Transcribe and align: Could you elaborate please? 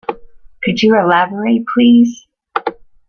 Could 0.63 0.81
you 0.81 0.97
elaborate 0.99 1.63
please? 1.67 2.25